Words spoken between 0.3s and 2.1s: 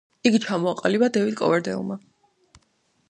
ჩამოაყალიბა დევიდ კოვერდეილმა.